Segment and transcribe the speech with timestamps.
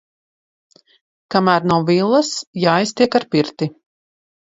[1.35, 2.31] Kamēr nav villas,
[2.63, 3.69] jāiztiek ar pirti.